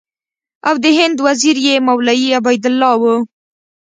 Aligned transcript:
او 0.67 0.75
د 0.83 0.85
هند 0.97 1.17
وزیر 1.27 1.55
یې 1.65 1.75
مولوي 1.87 2.29
عبیدالله 2.39 2.93
و. 3.01 3.03